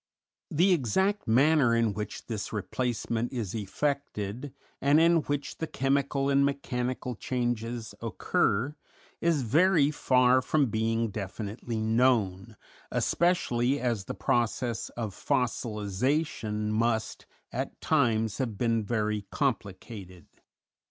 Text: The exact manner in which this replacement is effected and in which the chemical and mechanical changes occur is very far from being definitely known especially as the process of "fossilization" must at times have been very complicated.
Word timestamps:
The 0.49 0.73
exact 0.73 1.27
manner 1.27 1.75
in 1.75 1.93
which 1.93 2.25
this 2.25 2.51
replacement 2.51 3.31
is 3.31 3.53
effected 3.53 4.51
and 4.81 4.99
in 4.99 5.17
which 5.17 5.59
the 5.59 5.67
chemical 5.67 6.27
and 6.27 6.43
mechanical 6.43 7.13
changes 7.13 7.93
occur 8.01 8.75
is 9.19 9.43
very 9.43 9.91
far 9.91 10.41
from 10.41 10.71
being 10.71 11.11
definitely 11.11 11.83
known 11.83 12.57
especially 12.89 13.79
as 13.79 14.05
the 14.05 14.15
process 14.15 14.89
of 14.97 15.13
"fossilization" 15.13 16.69
must 16.71 17.27
at 17.51 17.79
times 17.79 18.39
have 18.39 18.57
been 18.57 18.83
very 18.83 19.27
complicated. 19.29 20.25